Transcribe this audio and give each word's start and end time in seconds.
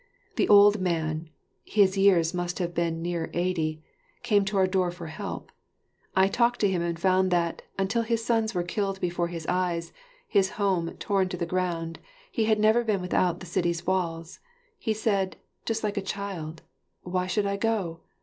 One 0.35 0.49
old 0.49 0.81
man 0.81 1.29
his 1.63 1.95
years 1.95 2.33
must 2.33 2.57
have 2.57 2.73
been 2.73 3.03
near 3.03 3.29
eighty 3.35 3.83
came 4.23 4.43
to 4.45 4.57
our 4.57 4.65
door 4.65 4.89
for 4.89 5.05
help. 5.05 5.51
I 6.15 6.27
talked 6.27 6.59
to 6.61 6.67
him 6.67 6.81
and 6.81 6.99
found 6.99 7.29
that, 7.29 7.61
until 7.77 8.01
his 8.01 8.25
sons 8.25 8.55
were 8.55 8.63
killed 8.63 8.99
before 8.99 9.27
his 9.27 9.45
eyes, 9.45 9.93
his 10.27 10.49
home 10.57 10.95
torn 10.97 11.29
to 11.29 11.37
the 11.37 11.45
ground, 11.45 11.99
he 12.31 12.45
had 12.45 12.59
never 12.59 12.83
been 12.83 12.99
without 12.99 13.41
the 13.41 13.45
city's 13.45 13.85
walls. 13.85 14.39
He 14.79 14.95
said, 14.95 15.35
just 15.65 15.83
like 15.83 15.97
a 15.97 16.01
child, 16.01 16.63
"Why 17.03 17.27
should 17.27 17.45
I 17.45 17.55
go? 17.57 17.99